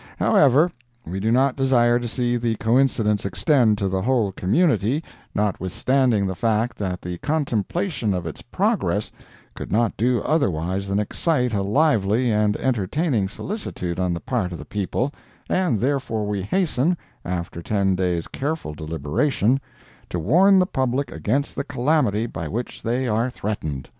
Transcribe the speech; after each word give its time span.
However, 0.17 0.71
we 1.05 1.19
do 1.19 1.31
not 1.31 1.55
desire 1.55 1.99
to 1.99 2.07
see 2.07 2.35
the 2.35 2.55
coincidence 2.55 3.23
extend 3.23 3.77
to 3.77 3.87
the 3.87 4.01
whole 4.01 4.31
community, 4.31 5.03
notwithstanding 5.35 6.25
the 6.25 6.33
fact 6.33 6.79
that 6.79 7.03
the 7.03 7.19
contemplation 7.19 8.15
of 8.15 8.25
its 8.25 8.41
progress 8.41 9.11
could 9.53 9.71
not 9.71 9.95
do 9.97 10.19
otherwise 10.21 10.87
than 10.87 10.97
excite 10.97 11.53
a 11.53 11.61
lively 11.61 12.31
and 12.31 12.57
entertaining 12.57 13.29
solicitude 13.29 13.99
on 13.99 14.11
the 14.11 14.19
part 14.19 14.51
of 14.51 14.57
the 14.57 14.65
people, 14.65 15.13
and 15.47 15.79
therefore 15.79 16.25
we 16.25 16.41
hasten, 16.41 16.97
after 17.23 17.61
ten 17.61 17.93
days' 17.93 18.27
careful 18.27 18.73
deliberation, 18.73 19.61
to 20.09 20.17
warn 20.17 20.57
the 20.57 20.65
public 20.65 21.11
against 21.11 21.55
the 21.55 21.63
calamity 21.63 22.25
by 22.25 22.47
which 22.47 22.81
they 22.81 23.07
are 23.07 23.29
threatened. 23.29 23.87